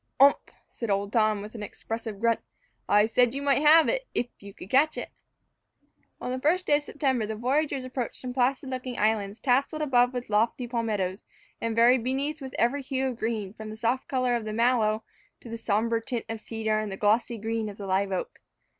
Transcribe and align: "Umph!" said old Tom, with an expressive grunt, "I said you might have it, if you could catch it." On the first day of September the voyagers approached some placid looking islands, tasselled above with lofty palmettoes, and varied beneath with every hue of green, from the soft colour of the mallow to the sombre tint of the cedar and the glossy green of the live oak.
"Umph!" 0.19 0.37
said 0.67 0.89
old 0.89 1.13
Tom, 1.13 1.43
with 1.43 1.53
an 1.53 1.61
expressive 1.61 2.19
grunt, 2.19 2.39
"I 2.89 3.05
said 3.05 3.35
you 3.35 3.43
might 3.43 3.61
have 3.61 3.87
it, 3.87 4.07
if 4.15 4.25
you 4.39 4.51
could 4.51 4.71
catch 4.71 4.97
it." 4.97 5.11
On 6.19 6.31
the 6.31 6.39
first 6.41 6.65
day 6.65 6.77
of 6.77 6.81
September 6.81 7.27
the 7.27 7.35
voyagers 7.35 7.85
approached 7.85 8.15
some 8.19 8.33
placid 8.33 8.71
looking 8.71 8.97
islands, 8.97 9.39
tasselled 9.39 9.83
above 9.83 10.11
with 10.11 10.27
lofty 10.31 10.65
palmettoes, 10.67 11.23
and 11.61 11.75
varied 11.75 12.03
beneath 12.03 12.41
with 12.41 12.55
every 12.57 12.81
hue 12.81 13.09
of 13.09 13.17
green, 13.19 13.53
from 13.53 13.69
the 13.69 13.75
soft 13.75 14.07
colour 14.07 14.35
of 14.35 14.43
the 14.43 14.53
mallow 14.53 15.03
to 15.39 15.49
the 15.49 15.55
sombre 15.59 16.03
tint 16.03 16.25
of 16.29 16.39
the 16.39 16.43
cedar 16.43 16.79
and 16.79 16.91
the 16.91 16.97
glossy 16.97 17.37
green 17.37 17.69
of 17.69 17.77
the 17.77 17.85
live 17.85 18.11
oak. 18.11 18.39